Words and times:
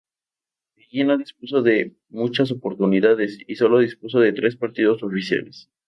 Allí 0.77 1.03
no 1.03 1.15
dispuso 1.15 1.61
de 1.61 1.95
muchas 2.09 2.49
oportunidades 2.49 3.37
y 3.45 3.53
solo 3.53 3.77
disputó 3.77 4.21
tres 4.33 4.55
partidos 4.55 5.03
oficiales. 5.03 5.69